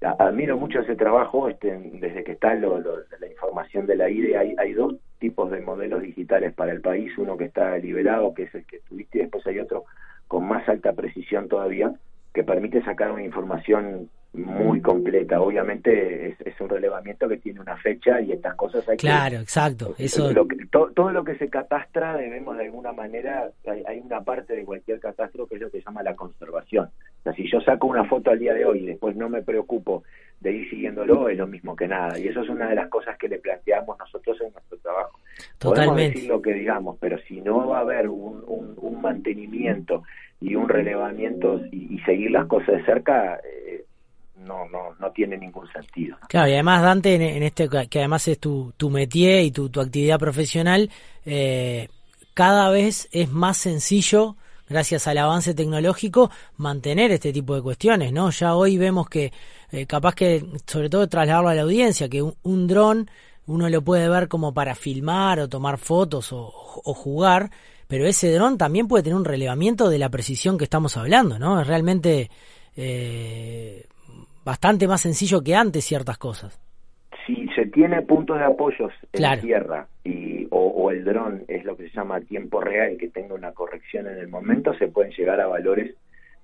admiro 0.00 0.56
mucho 0.56 0.80
ese 0.80 0.96
trabajo 0.96 1.48
este, 1.48 1.78
desde 2.00 2.24
que 2.24 2.32
está 2.32 2.54
lo, 2.54 2.78
lo, 2.78 2.96
la 3.20 3.26
información 3.26 3.86
de 3.86 3.96
la 3.96 4.08
IDE 4.08 4.38
hay, 4.38 4.54
hay 4.58 4.72
dos 4.72 4.94
tipos 5.18 5.50
de 5.50 5.60
modelos 5.60 6.02
digitales 6.02 6.52
para 6.54 6.72
el 6.72 6.80
país, 6.80 7.16
uno 7.18 7.36
que 7.36 7.44
está 7.44 7.76
liberado, 7.78 8.34
que 8.34 8.44
es 8.44 8.54
el 8.54 8.66
que 8.66 8.80
tuviste, 8.80 9.18
y 9.18 9.22
después 9.22 9.46
hay 9.46 9.58
otro 9.58 9.84
con 10.28 10.46
más 10.46 10.68
alta 10.68 10.92
precisión 10.92 11.48
todavía, 11.48 11.92
que 12.34 12.44
permite 12.44 12.82
sacar 12.82 13.12
una 13.12 13.22
información 13.22 14.10
muy 14.36 14.80
completa. 14.80 15.40
Obviamente 15.40 16.28
es, 16.28 16.40
es 16.40 16.60
un 16.60 16.68
relevamiento 16.68 17.28
que 17.28 17.38
tiene 17.38 17.60
una 17.60 17.76
fecha 17.76 18.20
y 18.20 18.32
estas 18.32 18.54
cosas 18.54 18.88
hay 18.88 18.96
claro, 18.96 19.24
que... 19.24 19.28
Claro, 19.30 19.42
exacto. 19.42 19.94
Eso... 19.98 20.32
Lo 20.32 20.46
que, 20.46 20.56
to, 20.70 20.90
todo 20.94 21.10
lo 21.10 21.24
que 21.24 21.36
se 21.36 21.48
catastra 21.48 22.16
debemos 22.16 22.56
de 22.56 22.64
alguna 22.64 22.92
manera, 22.92 23.50
hay, 23.66 23.82
hay, 23.86 24.00
una 24.00 24.20
parte 24.22 24.54
de 24.54 24.64
cualquier 24.64 25.00
catastro 25.00 25.46
que 25.46 25.56
es 25.56 25.60
lo 25.60 25.70
que 25.70 25.78
se 25.78 25.84
llama 25.84 26.02
la 26.02 26.14
conservación. 26.14 26.86
O 26.86 27.22
sea, 27.22 27.32
si 27.32 27.50
yo 27.50 27.60
saco 27.60 27.86
una 27.86 28.04
foto 28.04 28.30
al 28.30 28.38
día 28.38 28.54
de 28.54 28.64
hoy 28.64 28.80
y 28.80 28.86
después 28.86 29.16
no 29.16 29.28
me 29.28 29.42
preocupo 29.42 30.04
de 30.40 30.52
ir 30.52 30.70
siguiéndolo, 30.70 31.28
es 31.28 31.38
lo 31.38 31.46
mismo 31.46 31.74
que 31.74 31.88
nada. 31.88 32.18
Y 32.18 32.28
eso 32.28 32.42
es 32.42 32.48
una 32.48 32.68
de 32.68 32.74
las 32.74 32.88
cosas 32.88 33.16
que 33.18 33.28
le 33.28 33.38
planteamos 33.38 33.98
nosotros 33.98 34.38
en 34.40 34.52
nuestro 34.52 34.78
trabajo. 34.78 35.18
Totalmente. 35.58 35.92
Podemos 35.92 36.14
decir 36.14 36.28
lo 36.28 36.42
que 36.42 36.52
digamos, 36.52 36.96
pero 37.00 37.18
si 37.26 37.40
no 37.40 37.68
va 37.68 37.78
a 37.78 37.80
haber 37.82 38.08
un, 38.08 38.44
un, 38.46 38.74
un 38.76 39.00
mantenimiento 39.00 40.02
y 40.40 40.54
un 40.54 40.68
relevamiento 40.68 41.62
y, 41.72 41.94
y, 41.94 41.98
seguir 42.00 42.30
las 42.30 42.46
cosas 42.46 42.76
de 42.76 42.84
cerca, 42.84 43.40
no, 44.46 44.68
no, 44.68 44.94
no 44.98 45.10
tiene 45.10 45.36
ningún 45.36 45.70
sentido. 45.72 46.16
Claro, 46.28 46.48
y 46.48 46.54
además 46.54 46.82
Dante, 46.82 47.14
en, 47.14 47.42
este 47.42 47.68
que 47.90 47.98
además 47.98 48.26
es 48.28 48.38
tu, 48.38 48.72
tu 48.76 48.90
métier 48.90 49.42
y 49.42 49.50
tu, 49.50 49.68
tu 49.68 49.80
actividad 49.80 50.18
profesional, 50.18 50.90
eh, 51.24 51.88
cada 52.34 52.70
vez 52.70 53.08
es 53.12 53.30
más 53.30 53.56
sencillo 53.56 54.36
gracias 54.68 55.06
al 55.06 55.18
avance 55.18 55.54
tecnológico, 55.54 56.30
mantener 56.56 57.12
este 57.12 57.32
tipo 57.32 57.54
de 57.54 57.62
cuestiones, 57.62 58.12
¿no? 58.12 58.30
Ya 58.30 58.56
hoy 58.56 58.78
vemos 58.78 59.08
que, 59.08 59.32
eh, 59.70 59.86
capaz 59.86 60.14
que, 60.14 60.44
sobre 60.66 60.90
todo 60.90 61.08
trasladarlo 61.08 61.50
a 61.50 61.54
la 61.54 61.62
audiencia, 61.62 62.08
que 62.08 62.22
un, 62.22 62.34
un 62.42 62.66
dron 62.66 63.10
uno 63.46 63.68
lo 63.68 63.82
puede 63.82 64.08
ver 64.08 64.26
como 64.26 64.52
para 64.52 64.74
filmar 64.74 65.38
o 65.38 65.48
tomar 65.48 65.78
fotos 65.78 66.32
o, 66.32 66.52
o 66.84 66.94
jugar, 66.94 67.50
pero 67.86 68.06
ese 68.06 68.32
dron 68.32 68.58
también 68.58 68.88
puede 68.88 69.04
tener 69.04 69.16
un 69.16 69.24
relevamiento 69.24 69.88
de 69.88 69.98
la 69.98 70.08
precisión 70.08 70.58
que 70.58 70.64
estamos 70.64 70.96
hablando, 70.96 71.38
¿no? 71.38 71.60
Es 71.60 71.66
realmente 71.68 72.28
eh, 72.76 73.86
bastante 74.46 74.86
más 74.86 75.02
sencillo 75.02 75.42
que 75.42 75.54
antes 75.54 75.84
ciertas 75.84 76.16
cosas. 76.18 76.58
Si 77.26 77.48
se 77.56 77.66
tiene 77.66 78.00
puntos 78.02 78.38
de 78.38 78.44
apoyos 78.44 78.92
en 79.12 79.18
Claro. 79.18 79.42
tierra 79.42 79.88
y, 80.04 80.46
o, 80.50 80.60
o 80.68 80.90
el 80.92 81.04
dron 81.04 81.42
es 81.48 81.64
lo 81.64 81.76
que 81.76 81.88
se 81.88 81.96
llama 81.96 82.20
tiempo 82.20 82.60
real, 82.60 82.96
que 82.96 83.08
tenga 83.08 83.34
una 83.34 83.50
corrección 83.52 84.06
en 84.06 84.18
el 84.18 84.28
momento, 84.28 84.72
se 84.78 84.86
pueden 84.86 85.10
llegar 85.12 85.40
a 85.40 85.48
valores 85.48 85.94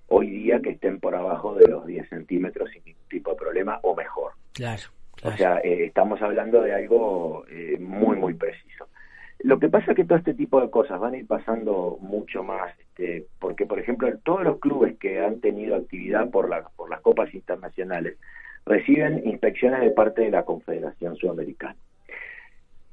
hoy 0.08 0.28
día 0.28 0.60
que 0.60 0.70
estén 0.70 0.98
por 0.98 1.14
abajo 1.14 1.54
de 1.54 1.68
los 1.68 1.86
10 1.86 2.08
centímetros 2.08 2.68
sin 2.72 2.82
ningún 2.84 3.08
tipo 3.08 3.30
de 3.30 3.36
problema 3.36 3.78
o 3.82 3.94
mejor. 3.94 4.32
Claro. 4.52 4.82
O 5.22 5.30
sea, 5.36 5.58
eh, 5.62 5.84
estamos 5.84 6.20
hablando 6.20 6.60
de 6.62 6.74
algo 6.74 7.44
eh, 7.48 7.78
muy, 7.78 8.16
muy 8.16 8.34
preciso. 8.34 8.88
Lo 9.42 9.58
que 9.58 9.68
pasa 9.68 9.90
es 9.90 9.96
que 9.96 10.04
todo 10.04 10.18
este 10.18 10.34
tipo 10.34 10.60
de 10.60 10.70
cosas 10.70 11.00
van 11.00 11.14
a 11.14 11.16
ir 11.16 11.26
pasando 11.26 11.98
mucho 12.00 12.44
más, 12.44 12.78
este, 12.78 13.26
porque, 13.40 13.66
por 13.66 13.80
ejemplo, 13.80 14.08
todos 14.22 14.44
los 14.44 14.60
clubes 14.60 14.96
que 14.98 15.20
han 15.20 15.40
tenido 15.40 15.74
actividad 15.74 16.30
por, 16.30 16.48
la, 16.48 16.62
por 16.76 16.88
las 16.88 17.00
copas 17.00 17.34
internacionales 17.34 18.18
reciben 18.64 19.22
inspecciones 19.26 19.80
de 19.80 19.90
parte 19.90 20.22
de 20.22 20.30
la 20.30 20.44
Confederación 20.44 21.16
Sudamericana. 21.16 21.76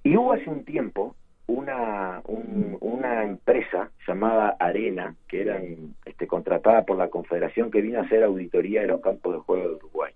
Y 0.04 0.18
hubo 0.18 0.34
hace 0.34 0.50
un 0.50 0.66
tiempo 0.66 1.16
una, 1.46 2.22
un, 2.26 2.78
una 2.80 3.24
empresa 3.24 3.92
llamada 4.08 4.56
Arena, 4.60 5.16
que 5.28 5.42
era 5.42 5.62
este, 6.06 6.26
contratada 6.26 6.84
por 6.84 6.98
la 6.98 7.10
Confederación, 7.10 7.70
que 7.70 7.82
vino 7.82 8.00
a 8.00 8.04
hacer 8.04 8.24
auditoría 8.24 8.82
de 8.82 8.88
los 8.88 9.02
campos 9.02 9.34
de 9.34 9.40
juego 9.42 9.70
de 9.70 9.76
Uruguay. 9.76 10.14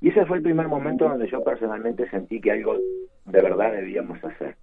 Y 0.00 0.08
ese 0.08 0.26
fue 0.26 0.38
el 0.38 0.42
primer 0.42 0.66
momento 0.66 1.08
donde 1.08 1.28
yo 1.30 1.42
personalmente 1.44 2.08
sentí 2.10 2.40
que 2.40 2.52
algo 2.52 2.76
de 2.76 3.40
verdad 3.40 3.72
debíamos 3.72 4.22
hacer. 4.24 4.56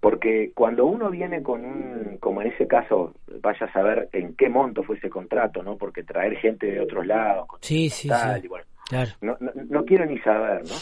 Porque 0.00 0.52
cuando 0.54 0.86
uno 0.86 1.10
viene 1.10 1.42
con 1.42 1.64
un, 1.64 2.16
como 2.20 2.40
en 2.40 2.48
ese 2.48 2.66
caso, 2.66 3.14
vaya 3.42 3.66
a 3.66 3.72
saber 3.72 4.08
en 4.12 4.34
qué 4.34 4.48
monto 4.48 4.82
fue 4.82 4.96
ese 4.96 5.10
contrato, 5.10 5.62
¿no? 5.62 5.76
Porque 5.76 6.02
traer 6.02 6.36
gente 6.38 6.66
de 6.66 6.80
otros 6.80 7.06
lados, 7.06 7.46
sí, 7.60 7.90
sí, 7.90 8.08
tal, 8.08 8.40
sí. 8.40 8.46
y 8.46 8.48
bueno, 8.48 8.64
Claro. 8.90 9.10
no, 9.20 9.36
no, 9.38 9.52
no, 9.68 9.84
quiero 9.84 10.04
ni 10.04 10.18
saber, 10.18 10.62
¿no? 10.64 10.74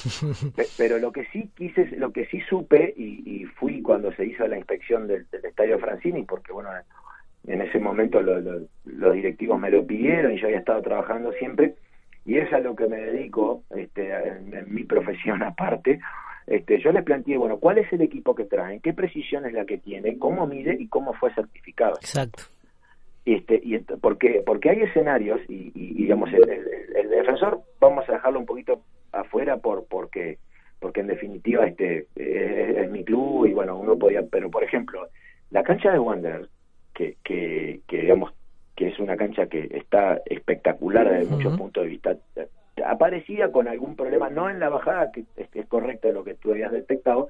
Pero 0.78 0.98
lo 0.98 1.12
que 1.12 1.26
sí 1.26 1.50
quise, 1.54 1.84
lo 1.96 2.10
que 2.10 2.25
sí 2.26 2.40
supe, 2.48 2.94
y, 2.96 3.42
y 3.42 3.44
fui 3.44 3.82
cuando 3.82 4.10
se 4.12 4.25
hizo 4.25 4.46
la 4.46 4.56
inspección 4.56 5.06
del, 5.06 5.26
del, 5.30 5.44
Estadio 5.44 5.78
Francini, 5.78 6.22
porque 6.22 6.52
bueno, 6.52 6.70
en 7.46 7.60
ese 7.60 7.78
momento 7.78 8.22
lo, 8.22 8.40
lo, 8.40 8.60
los 8.87 9.12
directivos 9.12 9.60
me 9.60 9.70
lo 9.70 9.87
pidieron 9.87 10.32
y 10.32 10.40
yo 10.40 10.46
había 10.46 10.60
estado 10.60 10.80
trabajando 10.80 11.32
siempre, 11.32 11.75
y 12.25 12.38
es 12.38 12.50
a 12.52 12.60
lo 12.60 12.75
que 12.75 12.87
me 12.87 12.96
dedico 12.96 13.64
este, 13.76 14.10
en, 14.10 14.54
en 14.54 14.75
mi 14.75 14.84
profesión 14.84 15.42
aparte, 15.42 16.00
este, 16.50 16.81
yo 16.81 16.93
les 16.93 17.05
planteé, 17.05 17.37
bueno, 17.37 17.59
¿cuál 17.59 17.78
es 17.78 17.93
el 17.93 18.00
equipo 18.00 18.35
que 18.35 18.45
traen? 18.45 18.81
¿Qué 18.81 18.93
precisión 18.93 19.45
es 19.47 19.52
la 19.52 19.67
que 19.67 19.78
tiene? 19.78 20.19
¿Cómo 20.19 20.47
mide 20.47 20.76
y 20.78 20.88
cómo 20.88 21.12
fue 21.14 21.33
certificado? 21.35 21.95
Exacto. 21.97 22.45
Este, 23.25 23.61
y 23.62 23.78
porque, 24.00 24.43
porque 24.47 24.71
hay 24.71 24.81
escenarios 24.81 25.40
y, 25.49 25.71
y 25.75 25.95
digamos, 25.95 26.33
el, 26.33 26.49
el, 26.49 26.97
el, 26.97 27.11
defensor 27.11 27.61
vamos 27.78 28.09
a 28.09 28.12
dejarlo 28.12 28.38
un 28.38 28.47
poquito 28.47 28.81
afuera 29.12 29.59
por 29.59 29.87
porque 29.87 30.38
porque 30.81 31.00
en 31.00 31.09
definitiva 31.09 31.67
este 31.67 32.07
es, 32.17 32.76
es, 32.76 32.90
mi 32.90 33.05
club 33.05 33.47
y 33.47 33.52
bueno, 33.52 33.76
uno 33.76 33.99
podía, 33.99 34.23
pero 34.23 34.50
por 34.50 34.64
ejemplo, 34.64 35.09
la 35.50 35.62
cancha 35.62 35.90
de 35.90 35.99
Wanderers, 35.99 36.49
que, 36.95 37.17
que, 37.23 37.81
que 37.87 38.00
digamos 38.00 38.33
que 38.76 38.88
es 38.88 38.99
una 38.99 39.17
cancha 39.17 39.47
que 39.47 39.69
está 39.73 40.23
espectacular 40.25 41.11
desde 41.11 41.25
uh 41.25 41.28
-huh. 41.28 41.37
muchos 41.37 41.59
puntos 41.59 41.83
de 41.83 41.90
vista, 41.90 42.17
aparecía 42.88 43.52
con 43.52 43.68
algún 43.68 43.97
problema, 43.97 44.30
no 44.30 44.49
en 44.50 44.61
la 44.61 44.68
bajada, 44.68 45.12
que 45.12 45.25
es, 45.37 45.49
es 45.54 45.66
correcto 45.66 46.11
lo 46.12 46.25
que 46.25 46.35
tú 46.35 46.52
habías 46.52 46.73
detectado, 46.73 47.28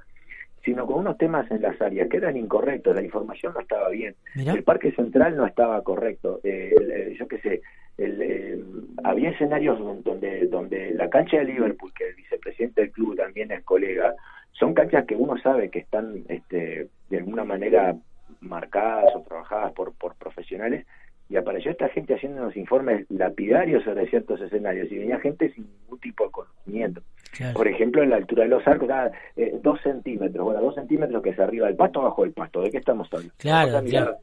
sino 0.65 0.87
con 0.87 0.99
unos 0.99 1.17
temas 1.19 1.50
en 1.50 1.62
las 1.62 1.81
áreas 1.81 2.09
que 2.09 2.19
eran 2.19 2.37
incorrectos, 2.37 2.95
la 2.95 3.03
información 3.03 3.55
no 3.55 3.61
estaba 3.61 3.88
bien, 3.88 4.15
Mirá. 4.35 4.53
el 4.53 4.62
parque 4.65 4.93
central 4.93 5.37
no 5.37 5.47
estaba 5.47 5.83
correcto, 5.83 6.41
eh, 6.45 6.75
el, 6.77 6.91
el, 6.91 7.19
yo 7.19 7.27
qué 7.29 7.38
sé, 7.38 7.62
el, 7.97 8.23
eh, 8.23 8.59
había 9.03 9.31
escenarios 9.31 9.79
donde, 10.05 10.47
donde 10.47 10.93
la 10.93 11.09
cancha 11.09 11.38
de 11.38 11.45
Liverpool, 11.45 11.93
que 11.95 12.09
el 12.09 12.15
vicepresidente 12.15 12.83
del 12.83 12.91
club 12.93 13.17
también 13.17 13.50
es 13.50 13.65
colega, 13.65 14.15
son 14.53 14.75
canchas 14.75 15.05
que 15.07 15.17
uno 15.17 15.38
sabe 15.38 15.71
que 15.71 15.81
están 15.81 16.25
este, 16.29 16.88
de 17.09 17.17
alguna 17.17 17.45
manera 17.45 17.97
marcadas 18.41 19.15
o 19.15 19.23
trabajadas 19.23 19.73
por, 19.73 19.95
por 19.95 20.15
profesionales 20.17 20.87
y 21.29 21.37
apareció 21.37 21.71
esta 21.71 21.89
gente 21.91 22.15
haciendo 22.15 22.43
unos 22.43 22.57
informes 22.57 23.05
lapidarios 23.11 23.85
sobre 23.85 24.09
ciertos 24.09 24.41
escenarios 24.41 24.91
y 24.91 24.99
venía 24.99 25.21
gente 25.21 25.53
sin 25.53 25.67
ningún 25.67 26.01
tipo 26.01 26.25
de 26.25 26.31
conocimiento. 26.31 27.03
Claro. 27.33 27.55
Por 27.55 27.69
ejemplo, 27.69 28.03
en 28.03 28.11
la 28.11 28.17
altura 28.17 28.45
de 28.45 28.49
los 28.49 28.67
arcos, 28.67 28.89
ah, 28.91 29.11
eh, 29.37 29.55
dos 29.63 29.79
centímetros, 29.83 30.43
bueno, 30.43 30.61
dos 30.63 30.75
centímetros 30.75 31.23
que 31.23 31.31
es 31.31 31.39
arriba 31.39 31.67
del 31.67 31.77
pasto, 31.77 32.01
abajo 32.01 32.23
del 32.23 32.33
pasto, 32.33 32.63
¿de 32.63 32.71
qué 32.71 32.79
estamos 32.79 33.09
hablando? 33.13 33.35
Claro, 33.37 33.83
claro. 33.85 34.17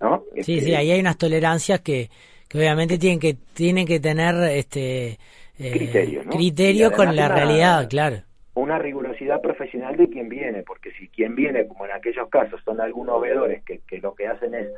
¿no? 0.00 0.22
Sí, 0.34 0.54
este, 0.54 0.60
sí, 0.66 0.74
ahí 0.74 0.92
hay 0.92 1.00
unas 1.00 1.18
tolerancias 1.18 1.80
que, 1.80 2.08
que 2.48 2.58
obviamente 2.58 2.98
tienen 2.98 3.18
que 3.18 3.34
tienen 3.34 3.86
que 3.86 3.98
tener 3.98 4.34
este 4.50 5.18
eh, 5.58 5.70
criterio, 5.72 6.24
¿no? 6.24 6.30
criterio 6.30 6.92
con 6.92 7.16
la 7.16 7.26
una, 7.26 7.34
realidad, 7.34 7.88
claro. 7.88 8.16
una 8.54 8.78
rigurosidad 8.78 9.40
profesional 9.40 9.96
de 9.96 10.08
quien 10.08 10.28
viene, 10.28 10.62
porque 10.62 10.92
si 10.92 11.08
quien 11.08 11.34
viene, 11.34 11.66
como 11.66 11.84
en 11.86 11.92
aquellos 11.92 12.28
casos, 12.28 12.60
son 12.64 12.80
algunos 12.80 13.20
veedores 13.20 13.64
que, 13.64 13.80
que 13.88 13.98
lo 13.98 14.14
que 14.14 14.28
hacen 14.28 14.54
es 14.54 14.68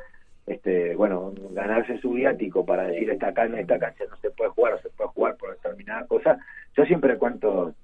este, 0.47 0.95
bueno, 0.95 1.33
ganarse 1.51 1.99
su 1.99 2.11
viático 2.11 2.65
para 2.65 2.87
decir 2.87 3.09
esta 3.09 3.33
en 3.43 3.55
esta 3.55 3.77
cancha 3.77 4.05
no 4.09 4.15
se 4.17 4.31
puede 4.31 4.49
jugar 4.51 4.73
o 4.73 4.79
se 4.79 4.89
puede 4.89 5.09
jugar 5.09 5.35
por 5.35 5.51
determinada 5.51 6.07
cosa. 6.07 6.39
Yo 6.75 6.85
siempre 6.85 7.17
cuento 7.17 7.75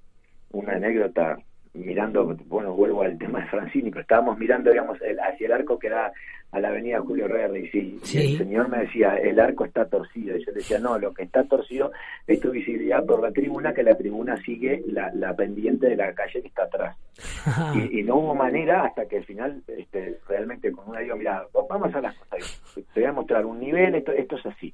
una 0.51 0.73
anécdota 0.73 1.37
mirando, 1.73 2.37
bueno, 2.45 2.73
vuelvo 2.73 3.01
al 3.01 3.17
tema 3.17 3.41
de 3.41 3.47
Francini, 3.47 3.89
pero 3.89 4.01
estábamos 4.01 4.37
mirando, 4.37 4.71
digamos, 4.71 4.97
hacia 4.97 5.45
el 5.45 5.51
arco 5.51 5.77
que 5.77 5.89
da 5.89 6.13
a 6.53 6.59
la 6.59 6.69
avenida 6.69 7.01
Julio 7.01 7.25
Herrera 7.25 7.57
y, 7.57 7.67
sí, 7.67 7.99
el 8.13 8.37
señor 8.37 8.69
me 8.69 8.79
decía, 8.79 9.15
el 9.15 9.39
arco 9.39 9.65
está 9.65 9.85
torcido, 9.85 10.37
y 10.37 10.45
yo 10.45 10.51
decía, 10.51 10.77
no, 10.77 10.99
lo 10.99 11.11
que 11.11 11.23
está 11.23 11.43
torcido 11.45 11.91
es 12.27 12.39
tu 12.39 12.51
visibilidad 12.51 13.03
por 13.03 13.21
la 13.21 13.31
tribuna, 13.31 13.73
que 13.73 13.81
la 13.81 13.97
tribuna 13.97 14.37
sigue 14.43 14.83
la, 14.87 15.11
la 15.15 15.35
pendiente 15.35 15.87
de 15.87 15.95
la 15.95 16.13
calle 16.13 16.41
que 16.41 16.47
está 16.47 16.63
atrás. 16.63 16.95
y, 17.91 18.03
no 18.03 18.17
hubo 18.17 18.35
manera 18.35 18.83
hasta 18.85 19.07
que 19.07 19.17
al 19.17 19.25
final, 19.25 19.63
este, 19.67 20.19
realmente 20.27 20.71
con 20.71 20.87
una 20.89 20.99
digo, 20.99 21.15
mira, 21.15 21.43
vamos 21.69 21.93
a 21.95 22.01
las 22.01 22.15
cosas, 22.15 22.63
te 22.93 22.99
voy 22.99 23.09
a 23.09 23.13
mostrar 23.13 23.45
un 23.45 23.59
nivel, 23.59 23.95
esto, 23.95 24.11
esto 24.11 24.37
es 24.37 24.45
así. 24.45 24.73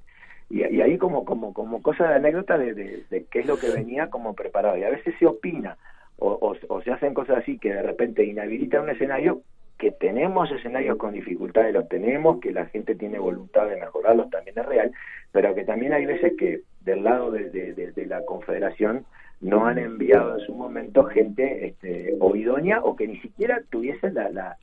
Y, 0.49 0.63
ahí 0.63 0.97
como, 0.97 1.23
como, 1.23 1.53
como 1.53 1.81
cosa 1.81 2.09
de 2.09 2.15
anécdota 2.15 2.57
de, 2.57 2.73
de, 2.73 3.03
de 3.09 3.25
qué 3.25 3.39
es 3.39 3.45
lo 3.45 3.57
que 3.57 3.69
venía 3.69 4.09
como 4.09 4.33
preparado. 4.33 4.77
Y 4.77 4.83
a 4.83 4.89
veces 4.89 5.15
se 5.17 5.25
opina, 5.25 5.77
o, 6.17 6.57
o, 6.67 6.81
se 6.81 6.91
hacen 6.91 7.13
cosas 7.13 7.37
así 7.37 7.57
que 7.57 7.73
de 7.73 7.81
repente 7.81 8.25
inhabilitan 8.25 8.83
un 8.83 8.89
escenario 8.89 9.41
que 9.79 9.91
tenemos 9.91 10.51
escenarios 10.51 10.97
con 10.97 11.13
dificultades, 11.13 11.73
los 11.73 11.87
tenemos, 11.87 12.39
que 12.41 12.51
la 12.51 12.65
gente 12.65 12.95
tiene 12.95 13.17
voluntad 13.17 13.67
de 13.67 13.77
mejorarlos, 13.77 14.29
también 14.29 14.59
es 14.59 14.65
real, 14.65 14.91
pero 15.31 15.55
que 15.55 15.63
también 15.63 15.93
hay 15.93 16.05
veces 16.05 16.33
que 16.37 16.61
del 16.81 17.03
lado 17.03 17.31
de, 17.31 18.05
la 18.07 18.23
Confederación 18.25 19.05
no 19.39 19.65
han 19.65 19.77
enviado 19.77 20.37
en 20.37 20.45
su 20.45 20.53
momento 20.53 21.05
gente 21.05 21.65
este, 21.67 22.13
o 22.19 22.35
idónea 22.35 22.81
o 22.83 22.97
que 22.97 23.07
ni 23.07 23.19
siquiera 23.21 23.61
tuviesen 23.69 24.15
la, 24.15 24.29
la, 24.29 24.57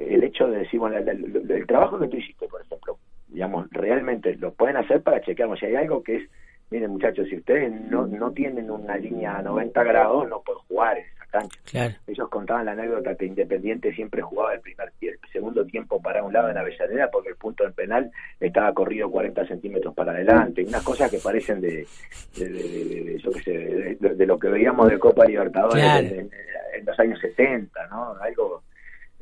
el 0.00 0.24
hecho 0.24 0.48
de 0.48 0.60
decir, 0.60 0.80
bueno, 0.80 0.96
el 0.96 1.66
trabajo 1.66 1.98
que 1.98 2.08
tú 2.08 2.16
hiciste, 2.16 2.48
por 2.48 2.62
ejemplo, 2.62 2.96
digamos, 3.28 3.68
realmente 3.70 4.34
lo 4.36 4.54
pueden 4.54 4.78
hacer 4.78 5.02
para 5.02 5.20
chequear, 5.20 5.58
si 5.58 5.66
hay 5.66 5.74
algo 5.74 6.02
que 6.02 6.16
es 6.16 6.30
miren 6.74 6.90
muchachos, 6.90 7.28
si 7.28 7.36
ustedes 7.36 7.72
no, 7.88 8.04
no 8.08 8.32
tienen 8.32 8.68
una 8.68 8.96
línea 8.96 9.36
a 9.36 9.42
90 9.42 9.80
grados, 9.84 10.28
no 10.28 10.42
pueden 10.42 10.62
jugar 10.66 10.98
en 10.98 11.04
esa 11.04 11.26
cancha. 11.30 11.98
Ellos 12.08 12.28
contaban 12.28 12.64
la 12.64 12.72
anécdota 12.72 13.14
que 13.14 13.26
Independiente 13.26 13.94
siempre 13.94 14.22
jugaba 14.22 14.54
el 14.54 14.60
primer 14.60 14.92
el 15.00 15.18
segundo 15.32 15.64
tiempo 15.64 16.02
para 16.02 16.24
un 16.24 16.32
lado 16.32 16.50
en 16.50 16.58
Avellaneda 16.58 17.10
porque 17.12 17.28
el 17.28 17.36
punto 17.36 17.62
del 17.62 17.74
penal 17.74 18.10
estaba 18.40 18.74
corrido 18.74 19.08
40 19.08 19.46
centímetros 19.46 19.94
para 19.94 20.10
adelante. 20.10 20.64
Unas 20.66 20.82
cosas 20.82 21.08
que 21.08 21.18
parecen 21.18 21.60
de, 21.60 21.86
de, 22.36 23.20
yo 23.22 23.30
qué 23.30 23.42
sé, 23.42 23.96
de, 24.00 24.26
lo 24.26 24.36
que 24.36 24.48
veíamos 24.48 24.88
de 24.88 24.98
Copa 24.98 25.26
Libertadores 25.26 25.84
en, 25.84 26.30
en, 26.74 26.84
los 26.84 26.98
años 26.98 27.20
70, 27.20 27.86
¿no? 27.86 28.16
Algo 28.20 28.63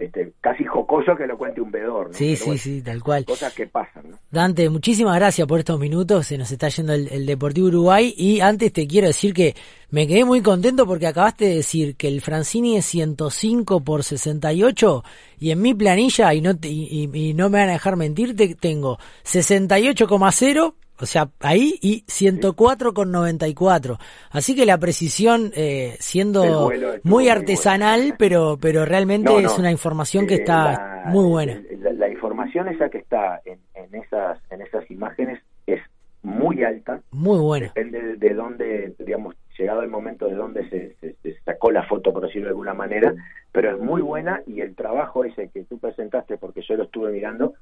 este, 0.04 0.32
casi 0.40 0.64
jocoso 0.64 1.16
que 1.16 1.26
lo 1.26 1.38
cuente 1.38 1.60
un 1.60 1.70
vedor. 1.70 2.10
Sí, 2.12 2.36
sí, 2.36 2.58
sí, 2.58 2.82
tal 2.82 3.02
cual. 3.02 3.24
Cosas 3.24 3.54
que 3.54 3.66
pasan. 3.66 4.04
Dante, 4.30 4.68
muchísimas 4.68 5.14
gracias 5.16 5.46
por 5.46 5.60
estos 5.60 5.78
minutos. 5.78 6.26
Se 6.26 6.36
nos 6.36 6.50
está 6.50 6.68
yendo 6.68 6.92
el, 6.92 7.26
Deportivo 7.26 7.68
Uruguay. 7.68 8.12
Y 8.16 8.40
antes 8.40 8.72
te 8.72 8.86
quiero 8.86 9.06
decir 9.06 9.32
que 9.32 9.54
me 9.90 10.06
quedé 10.06 10.24
muy 10.24 10.42
contento 10.42 10.86
porque 10.86 11.06
acabaste 11.06 11.44
de 11.44 11.56
decir 11.56 11.96
que 11.96 12.08
el 12.08 12.20
Francini 12.20 12.76
es 12.76 12.86
105 12.86 13.84
por 13.84 14.02
68 14.02 15.04
y 15.38 15.50
en 15.50 15.62
mi 15.62 15.74
planilla, 15.74 16.34
y 16.34 16.40
no, 16.40 16.52
y, 16.62 17.34
no 17.34 17.50
me 17.50 17.58
van 17.58 17.68
a 17.68 17.72
dejar 17.72 17.96
mentir, 17.96 18.36
tengo 18.58 18.98
68,0 19.24 20.74
o 21.02 21.06
sea, 21.06 21.28
ahí 21.40 21.74
y 21.80 22.04
104 22.06 22.94
con 22.94 23.10
94. 23.10 23.98
Así 24.30 24.54
que 24.54 24.64
la 24.64 24.78
precisión 24.78 25.50
eh, 25.56 25.96
siendo 25.98 26.70
muy 27.02 27.28
artesanal, 27.28 28.14
pero 28.16 28.56
pero 28.60 28.84
realmente 28.84 29.36
es 29.36 29.58
una 29.58 29.72
información 29.72 30.28
que 30.28 30.34
eh, 30.34 30.38
está 30.38 31.02
muy 31.06 31.28
buena. 31.28 31.60
La, 31.98 32.08
información 32.08 32.68
esa 32.68 32.88
que 32.88 32.98
está 32.98 33.40
en, 33.44 33.58
esas 33.92 34.38
en 34.50 34.62
esas 34.62 34.88
imágenes 34.90 35.40
es 35.66 35.80
muy 36.22 36.62
alta. 36.62 37.00
Muy 37.10 37.38
buena. 37.38 37.66
Depende 37.74 38.16
de, 38.16 38.34
dónde, 38.34 38.94
digamos, 39.00 39.34
llegado 39.58 39.82
el 39.82 39.90
momento 39.90 40.28
de 40.28 40.36
dónde 40.36 40.68
se, 40.70 40.96
se, 41.00 41.40
sacó 41.44 41.72
la 41.72 41.82
foto, 41.84 42.12
por 42.12 42.22
decirlo 42.22 42.46
de 42.46 42.50
alguna 42.50 42.74
manera, 42.74 43.12
pero 43.50 43.72
es 43.72 43.78
muy 43.80 44.02
buena 44.02 44.40
y 44.46 44.60
el 44.60 44.76
trabajo 44.76 45.24
ese 45.24 45.48
que 45.48 45.64
tú 45.64 45.78
presentaste, 45.78 46.38
porque 46.38 46.62
yo 46.62 46.76
lo 46.76 46.84
estuve 46.84 47.10
mirando, 47.10 47.54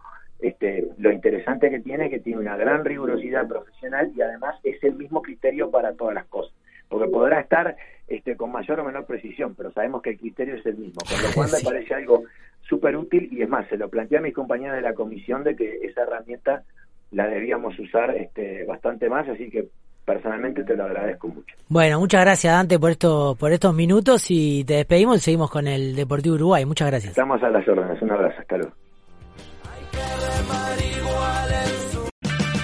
este, 0.43 0.89
lo 0.99 1.13
interesante 1.13 1.71
que 1.71 1.81
tiene 1.81 2.07
es 2.07 2.11
que 2.11 2.21
tiene 2.21 2.41
una 2.41 2.57
gran 2.57 2.85
rigurosidad 2.85 3.47
profesional 3.47 4.11
y 4.15 4.23
además 4.23 4.57
es 4.65 4.83
el 4.85 4.95
mismo 4.95 5.23
criterio 5.23 5.71
para 5.71 5.93
todas 5.95 6.15
las 6.15 6.27
cosas. 6.27 6.55
Porque 6.89 7.09
podrá 7.09 7.41
estar 7.41 7.77
este, 8.09 8.37
con 8.37 8.51
mayor 8.51 8.81
o 8.81 8.85
menor 8.85 9.07
precisión, 9.07 9.55
pero 9.55 9.71
sabemos 9.73 10.03
que 10.03 10.11
el 10.11 10.19
criterio 10.19 10.57
es 10.57 10.67
el 10.67 10.77
mismo. 10.77 11.01
Con 11.09 11.23
lo 11.23 11.35
cual 11.35 11.51
me 11.53 11.61
parece 11.65 11.95
algo 11.95 12.25
súper 12.63 12.97
útil 12.97 13.29
y 13.33 13.43
es 13.43 13.49
más, 13.49 13.69
se 13.69 13.77
lo 13.77 13.89
planteé 13.89 14.19
a 14.19 14.23
mis 14.23 14.35
compañeros 14.35 14.77
de 14.77 14.83
la 14.83 14.95
comisión 14.95 15.45
de 15.45 15.57
que 15.57 15.79
esa 15.83 16.03
herramienta 16.03 16.63
la 17.11 17.27
debíamos 17.27 17.79
usar 17.79 18.17
este, 18.17 18.65
bastante 18.65 19.09
más, 19.09 19.29
así 19.29 19.51
que 19.51 19.69
personalmente 20.05 20.65
te 20.65 20.77
lo 20.77 20.85
agradezco 20.85 21.29
mucho. 21.29 21.55
Bueno, 21.69 22.01
muchas 22.01 22.23
gracias 22.23 22.53
Dante 22.53 22.79
por 22.79 22.91
esto, 22.91 23.37
por 23.39 23.53
estos 23.53 23.75
minutos 23.75 24.31
y 24.31 24.65
te 24.65 24.75
despedimos 24.75 25.19
y 25.19 25.21
seguimos 25.21 25.51
con 25.51 25.67
el 25.67 25.95
Deportivo 25.95 26.37
Uruguay. 26.37 26.65
Muchas 26.65 26.89
gracias. 26.89 27.11
Estamos 27.11 27.43
a 27.43 27.51
las 27.51 27.67
órdenes. 27.69 28.01
Un 28.03 28.11
abrazo. 28.11 28.41
Hasta 28.41 28.57
luego. 28.57 28.80